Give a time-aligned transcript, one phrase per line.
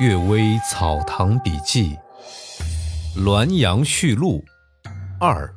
[0.02, 1.96] 《岳微草堂笔记》
[3.22, 4.44] 《滦阳序录》
[5.20, 5.54] 二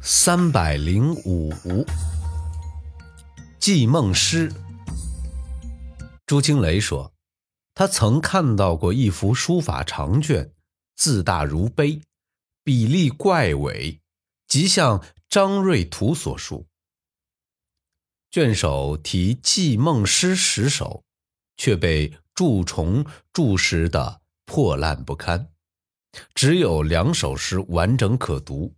[0.00, 1.52] 三百零五。
[3.60, 4.52] 寄梦诗。
[6.26, 7.12] 朱清雷说，
[7.74, 10.52] 他曾看到过一幅书法长卷，
[10.96, 12.02] 字大如碑，
[12.64, 14.00] 笔力怪伟，
[14.48, 16.66] 极像张瑞图所述。
[18.32, 21.04] 卷首题“寄梦诗十首”，
[21.56, 22.18] 却被。
[22.42, 25.52] 蛀虫蛀蚀的破烂不堪，
[26.34, 28.74] 只有两首诗完整可读。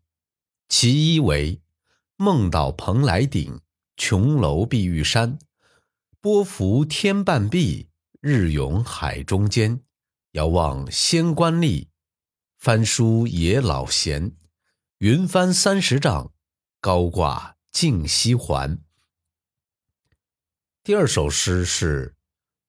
[0.68, 1.62] 其一为
[2.18, 3.62] “梦到蓬莱顶，
[3.96, 5.38] 琼楼碧玉山，
[6.20, 7.88] 波浮天半壁，
[8.20, 9.80] 日涌海中间。
[10.32, 11.88] 遥望仙官立，
[12.58, 14.36] 翻书野老闲。
[14.98, 16.34] 云帆三十丈，
[16.82, 18.78] 高挂净溪环。”
[20.84, 22.14] 第二首诗是。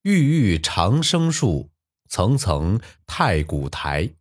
[0.06, 1.72] 郁郁长生树，
[2.08, 4.12] 层层太古台。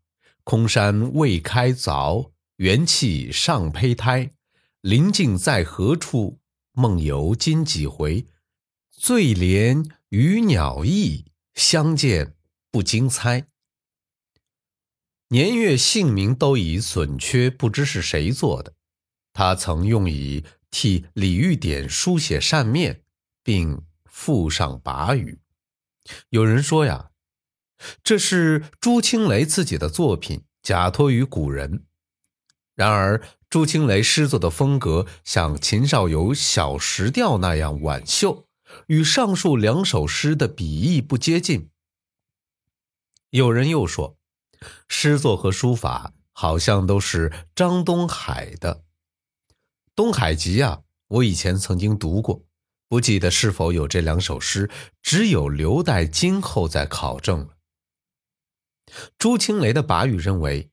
[0.43, 4.31] 空山未开凿，元气尚胚胎。
[4.81, 6.41] 临境在何处？
[6.73, 8.25] 梦游今几回？
[8.91, 12.35] 醉怜鱼鸟意，相见
[12.71, 13.49] 不经猜。
[15.29, 18.73] 年月姓名都已损缺，不知是谁做的。
[19.35, 23.03] 他曾用以替李玉典书写扇面，
[23.43, 25.41] 并附上跋语。
[26.31, 27.11] 有人说呀，
[28.03, 31.87] 这是朱清雷自己的作品，假托于古人。
[32.75, 38.49] 然而，朱清雷诗作的风格像秦少游《小石调》那样婉秀，
[38.89, 41.71] 与上述两首诗的笔意不接近。
[43.31, 44.19] 有人又说，
[44.89, 48.77] 诗作和书法好像都是张东海的
[49.95, 52.45] 《东海集》啊，我以前曾经读过。
[52.95, 54.71] 不记得是否有这两首诗，
[55.03, 57.57] 只有留待今后再考证了。
[59.19, 60.71] 朱清雷的跋语认为，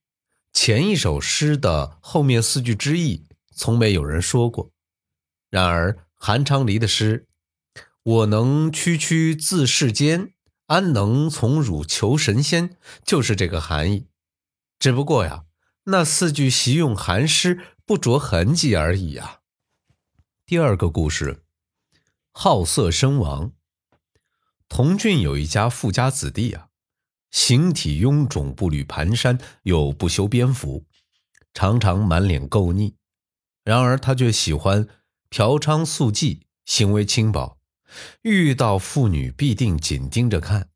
[0.53, 4.69] 前一首诗的后面四句之意，从没有人说过。
[5.49, 7.25] 然而韩昌黎的诗
[8.03, 10.35] “我能区区自世间，
[10.67, 14.05] 安能从汝求神仙”，就是这个含义。
[14.77, 15.45] 只不过呀，
[15.85, 19.39] 那四句习用寒诗，不着痕迹而已啊。
[20.45, 21.41] 第二个故事。
[22.31, 23.51] 好色身亡。
[24.69, 26.67] 童俊有一家富家子弟啊，
[27.29, 30.85] 形体臃肿，步履蹒跚，又不修边幅，
[31.53, 32.95] 常常满脸垢腻。
[33.63, 34.87] 然而他却喜欢
[35.29, 37.59] 嫖娼宿妓，行为轻薄，
[38.21, 40.69] 遇到妇女必定紧盯着看。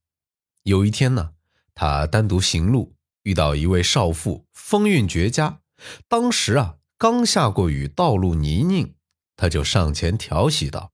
[0.63, 1.31] 有一天呢，
[1.73, 5.61] 他单独行路，遇到一位少妇，风韵绝佳。
[6.07, 8.93] 当时啊，刚下过雨，道路泥泞，
[9.37, 10.91] 他就上前调戏道。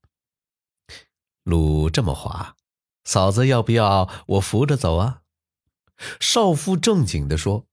[1.44, 2.56] 路这么滑，
[3.04, 5.22] 嫂子要不要我扶着走啊？
[6.20, 7.68] 少妇正经地说：“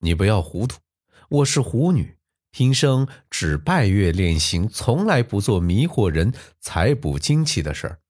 [0.00, 0.80] 你不要糊涂，
[1.28, 2.18] 我是狐女，
[2.50, 8.00] 平生只拜月练行，从来不做迷惑人、采补精气的事儿。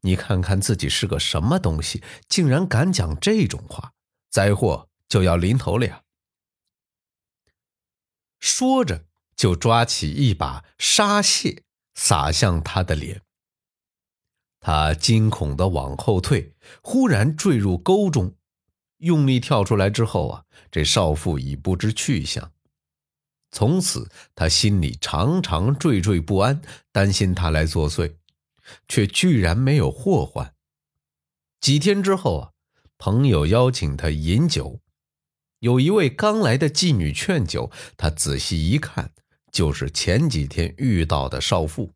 [0.00, 3.92] 你看看自己是个什么东西，竟然敢讲这种话，
[4.30, 6.02] 灾祸就要临头了呀！”
[8.40, 9.04] 说着，
[9.36, 11.62] 就抓起一把沙屑
[11.94, 13.22] 撒向他的脸。
[14.62, 18.36] 他惊恐地往后退，忽然坠入沟中，
[18.98, 22.52] 用力跳出来之后啊，这少妇已不知去向。
[23.50, 26.62] 从此，他心里常常惴惴不安，
[26.92, 28.14] 担心他来作祟，
[28.86, 30.54] 却居然没有祸患。
[31.60, 32.50] 几天之后啊，
[32.96, 34.80] 朋友邀请他饮酒，
[35.58, 39.12] 有一位刚来的妓女劝酒，他仔细一看，
[39.50, 41.90] 就是前几天遇到的少妇。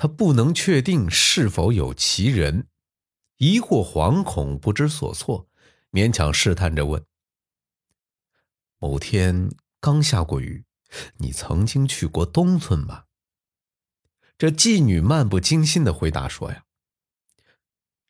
[0.00, 2.66] 他不能确定是否有其人，
[3.36, 5.46] 疑惑惶恐，不知所措，
[5.90, 7.04] 勉强试探着问
[8.80, 10.64] ：“某天刚下过雨，
[11.18, 13.04] 你曾经去过东村吗？”
[14.38, 16.64] 这妓女漫不经心的回答说：“呀，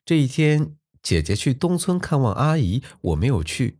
[0.05, 3.79] 这一天姐姐去东村看望阿姨，我没有去。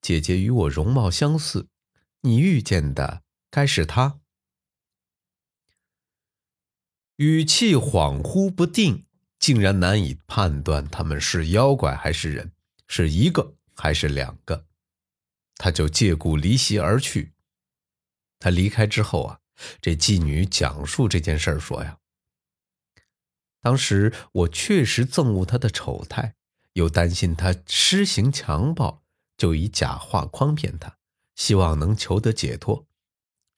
[0.00, 1.68] 姐姐与我容貌相似，
[2.22, 4.20] 你遇见的该是她。”
[7.22, 9.06] 语气恍惚不定，
[9.38, 12.50] 竟然难以判断他们是妖怪还是人，
[12.88, 14.66] 是一个还是两个。
[15.54, 17.34] 他就借故离席而去。
[18.40, 19.38] 他离开之后啊，
[19.80, 21.98] 这妓女讲述这件事说呀
[23.62, 26.34] ：“当时我确实憎恶他的丑态，
[26.72, 29.04] 又担心他施行强暴，
[29.36, 30.96] 就以假话诓骗他，
[31.36, 32.88] 希望能求得解脱。”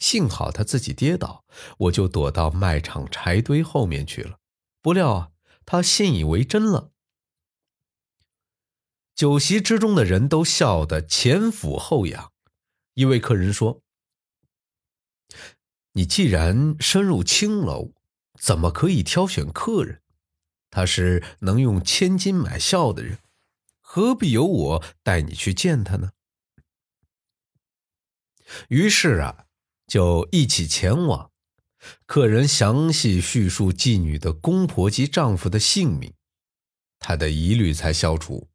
[0.04, 1.46] 幸好他自己跌倒，
[1.78, 4.38] 我就躲到卖场柴堆后面去了。
[4.82, 5.30] 不料啊，
[5.64, 6.92] 他信以为真了。
[9.14, 12.32] 酒席之中的人都笑得前俯后仰。
[12.92, 13.80] 一位客人说
[15.92, 17.94] ：“你既然深入青楼，
[18.38, 20.02] 怎么可以挑选客人？
[20.68, 23.20] 他是能用千金买笑的人，
[23.80, 26.12] 何必由我带你去见他呢？”
[28.68, 29.46] 于是啊，
[29.86, 31.30] 就一起前往。
[32.06, 36.14] 客人详细叙述妓女的公婆及丈夫的姓名，
[36.98, 38.48] 他的疑虑才消除。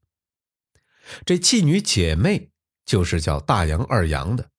[1.26, 2.50] 这妓女姐妹
[2.86, 4.50] 就是叫大杨、二杨的，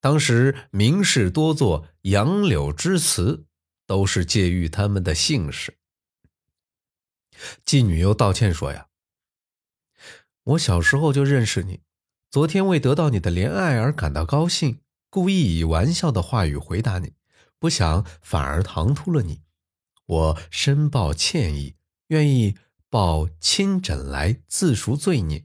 [0.00, 3.46] 当时名士多作杨柳之词，
[3.86, 5.78] 都是借喻他们的姓氏。
[7.64, 8.88] 妓女又道歉说：“呀，
[10.42, 11.80] 我小时候就认识你，
[12.30, 17.12] 昨天为得到你的怜爱而感到高兴，故意以玩笑的话语回答你。”
[17.60, 19.42] 不想反而唐突了你，
[20.06, 21.74] 我深抱歉意，
[22.06, 22.56] 愿意
[22.88, 25.44] 抱亲枕来自赎罪孽。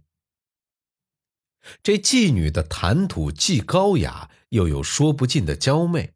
[1.84, 6.14] 这妓女的谈吐既高雅，又有说不尽的娇媚，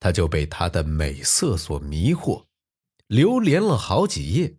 [0.00, 2.46] 他就被她的美色所迷惑，
[3.06, 4.56] 流连了好几夜。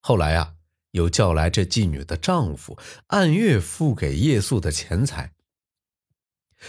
[0.00, 0.54] 后来啊，
[0.90, 5.34] 又叫来这妓女的丈夫，按月付给夜宿的钱财。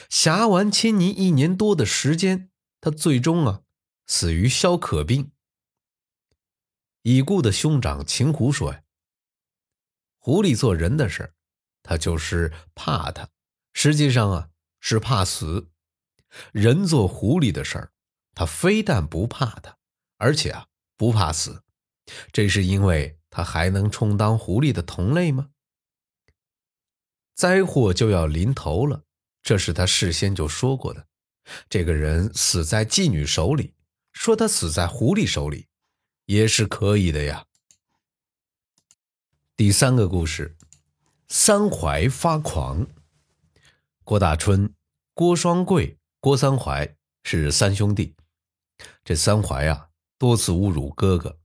[0.10, 2.50] 侠完亲昵一年多的时间。
[2.80, 3.62] 他最终啊，
[4.08, 5.32] 死于消渴病。
[7.04, 8.84] 已故的兄长秦胡说：“呀，
[10.18, 11.34] 狐狸做人的事
[11.84, 13.30] 他就是怕他，
[13.74, 14.50] 实际上啊
[14.80, 15.70] 是怕死；
[16.52, 17.92] 人做狐狸的事儿，
[18.34, 19.78] 他非但不怕他，
[20.18, 20.68] 而且啊
[20.98, 21.64] 不怕死。
[22.32, 25.52] 这是因为他还能充当狐狸的同类吗？
[27.36, 29.06] 灾祸就要临头了，
[29.42, 31.08] 这是他事先就说过的。”
[31.68, 33.74] 这个人死在妓女手里，
[34.14, 35.68] 说他死在狐狸手里，
[36.26, 37.46] 也是可以的呀。
[39.58, 40.56] 第三个故事，
[41.28, 42.88] 三槐发狂。
[44.04, 44.74] 郭大春、
[45.14, 48.16] 郭双贵、郭三槐是三兄弟。
[49.04, 51.40] 这三槐啊，多次侮辱哥哥，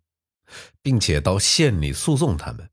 [0.83, 2.71] 并且到县里诉讼他们。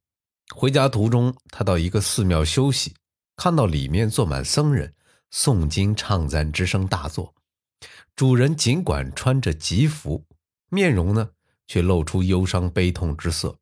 [0.53, 2.95] 回家途中，他到一个寺庙休息，
[3.35, 4.93] 看到里面坐满僧人。
[5.33, 7.33] 诵经唱赞之声大作，
[8.15, 10.27] 主人尽管穿着吉服，
[10.69, 11.31] 面容呢
[11.65, 13.57] 却露出忧伤悲痛之色。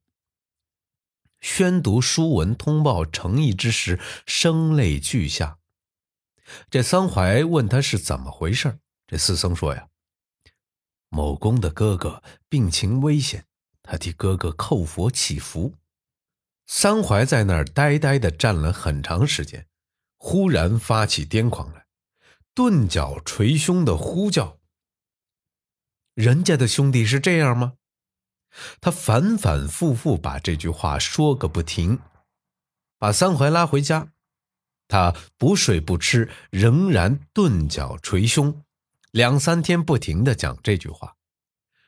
[1.40, 5.60] 宣读书文通报诚意之时，声泪俱下。
[6.70, 9.88] 这桑怀问他是怎么回事，这四僧说呀
[11.08, 13.46] ：“某公的哥哥病情危险，
[13.82, 15.76] 他替哥哥叩佛祈福。”
[16.68, 19.66] 桑怀在那儿呆呆的站了很长时间。
[20.24, 21.88] 忽然发起癫狂来，
[22.54, 24.60] 顿脚捶胸的呼叫
[26.14, 27.74] ：“人家的兄弟是这样吗？”
[28.80, 31.98] 他反反复复把这句话说个不停，
[33.00, 34.10] 把三槐拉回家，
[34.88, 38.64] 他不睡不吃，仍然顿脚捶胸，
[39.10, 41.16] 两三天不停的讲这句话。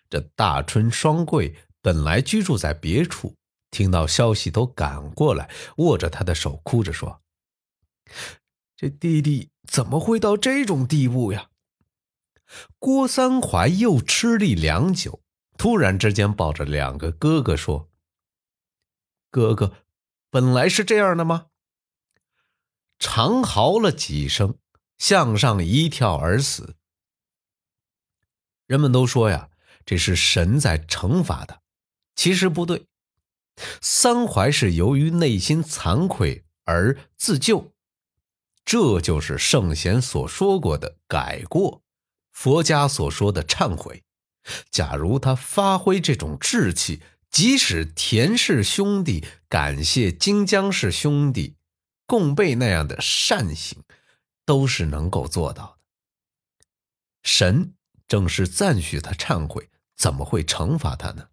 [0.10, 3.36] 这大春双贵本来居住在别处，
[3.70, 7.22] 听到消息都赶过来，握着他的手，哭着说。
[8.76, 11.50] 这弟弟怎么会到这种地步呀？
[12.80, 15.22] 郭三槐又吃力良久，
[15.58, 17.90] 突然之间抱着两个哥哥说
[19.32, 19.78] ：“哥哥，
[20.30, 21.48] 本来是这样的吗？”
[23.00, 24.58] 长嚎了几声，
[24.98, 26.76] 向上一跳而死。
[28.68, 29.50] 人们都说呀，
[29.86, 31.62] 这是神在惩罚他，
[32.16, 32.86] 其实不对。
[33.82, 37.73] 三槐是由于内心惭愧而自救。
[38.66, 41.84] 这就是圣贤所说过的改过，
[42.32, 44.04] 佛家所说的忏悔。
[44.70, 51.56] 假如他发挥这种志气，即使田氏兄弟感谢金江氏兄弟
[52.06, 53.84] 共备那样的善行，
[54.46, 55.78] 都是能够做到的。
[57.24, 57.74] 神
[58.08, 61.30] 正是赞许他忏悔，怎么会惩罚他呢？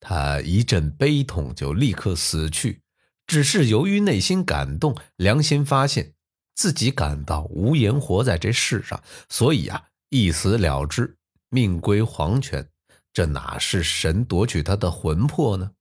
[0.00, 2.83] 他一阵悲痛，就立刻死去。
[3.26, 6.14] 只是由于内心感动，良心发现
[6.54, 11.16] 自己感到无颜活在这世上，所以啊，一死了之，
[11.48, 12.68] 命归黄泉。
[13.12, 15.72] 这哪是神夺取他的魂魄呢？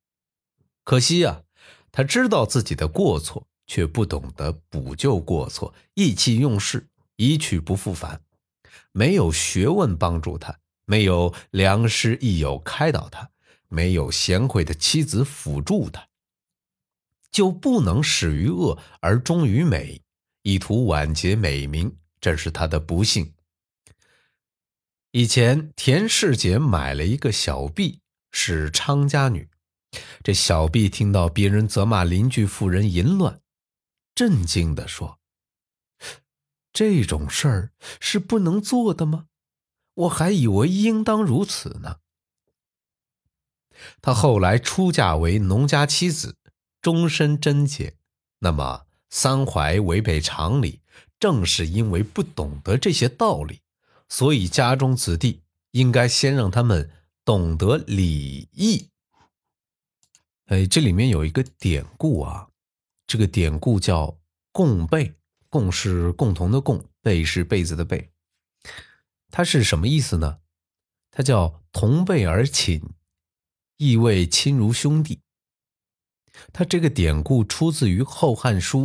[0.84, 1.42] 可惜啊，
[1.92, 8.22] 他知道自己的过错，却不懂得补救过错，意气用事，一去不复返。
[8.92, 13.32] 没有学问帮助他，没有良师益友开导他，
[13.68, 16.08] 没有贤惠的妻子辅助他。
[17.34, 20.02] 就不能始于恶而终于美，
[20.44, 23.34] 以图晚节美名，这是他的不幸。
[25.12, 28.00] 以前田氏姐买了一个小婢，
[28.32, 29.50] 是昌家女，
[30.24, 33.42] 这小婢听到别人责骂邻居妇人淫乱，
[34.16, 35.20] 震惊地说
[36.72, 39.26] ：“这种事儿是不能做的吗？
[39.96, 41.98] 我还以为应当如此呢。”
[44.02, 46.38] 他后来出嫁为农家妻子，
[46.84, 47.96] 终身贞洁。
[48.40, 50.82] 那么三槐违背常理，
[51.18, 53.62] 正是因为不懂得这些道理，
[54.08, 56.92] 所以家中子弟应该先让他们
[57.24, 58.90] 懂得礼义。
[60.48, 62.50] 哎，这里面有一个典故啊，
[63.08, 64.20] 这个典故叫
[64.52, 65.16] “共被
[65.50, 68.12] ”，“共”是共同的“共”，“被”是被子的“被”。
[69.32, 70.40] 它是什么意思呢？
[71.12, 72.82] 它叫同辈而寝，
[73.78, 75.22] 意味亲如兄弟。
[76.52, 78.80] 他这个典故出自于《后汉书》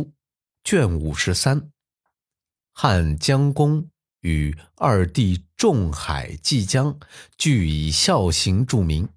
[0.63, 1.71] 卷五十三，
[2.73, 3.89] 汉江公
[4.21, 6.99] 与二弟仲海季江
[7.37, 9.09] 俱以孝行著名。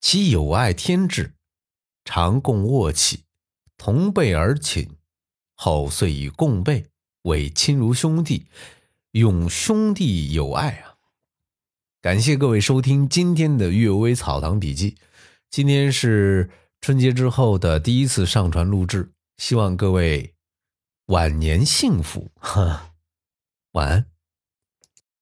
[0.00, 1.34] 其友爱天志，
[2.04, 3.24] 常共卧起，
[3.76, 4.96] 同被而寝。
[5.54, 6.86] 后遂以共被
[7.22, 8.46] 为亲如兄弟，
[9.12, 10.96] 永兄弟友爱啊！
[12.00, 14.90] 感谢各位收听今天的《阅微草堂笔记》，
[15.50, 16.50] 今天是
[16.82, 20.34] 春节之后的第一次上传录制，希望各位
[21.06, 22.94] 晚年幸福，哈，
[23.74, 24.11] 晚安。